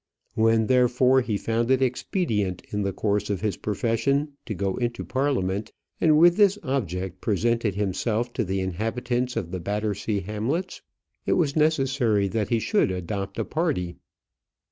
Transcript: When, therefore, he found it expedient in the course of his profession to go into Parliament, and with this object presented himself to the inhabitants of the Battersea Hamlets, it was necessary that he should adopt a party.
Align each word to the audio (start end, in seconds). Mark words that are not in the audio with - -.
When, 0.33 0.65
therefore, 0.65 1.21
he 1.21 1.37
found 1.37 1.69
it 1.69 1.79
expedient 1.79 2.63
in 2.71 2.81
the 2.81 2.91
course 2.91 3.29
of 3.29 3.41
his 3.41 3.55
profession 3.55 4.31
to 4.47 4.55
go 4.55 4.75
into 4.77 5.05
Parliament, 5.05 5.71
and 6.01 6.17
with 6.17 6.37
this 6.37 6.57
object 6.63 7.21
presented 7.21 7.75
himself 7.75 8.33
to 8.33 8.43
the 8.43 8.61
inhabitants 8.61 9.35
of 9.37 9.51
the 9.51 9.59
Battersea 9.59 10.21
Hamlets, 10.21 10.81
it 11.27 11.33
was 11.33 11.55
necessary 11.55 12.27
that 12.29 12.49
he 12.49 12.57
should 12.57 12.89
adopt 12.89 13.37
a 13.37 13.45
party. 13.45 13.95